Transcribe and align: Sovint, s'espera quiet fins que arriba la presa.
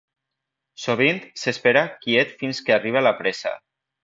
Sovint, 0.85 1.19
s'espera 1.41 1.83
quiet 2.07 2.35
fins 2.43 2.63
que 2.67 2.79
arriba 2.79 3.05
la 3.11 3.15
presa. 3.23 3.55